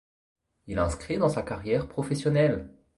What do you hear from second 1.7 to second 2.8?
professionnelle.